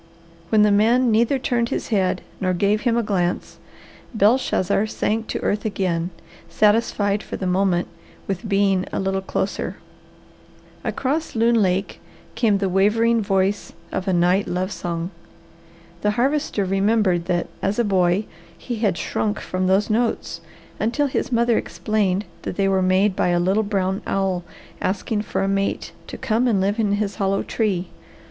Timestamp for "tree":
27.43-27.89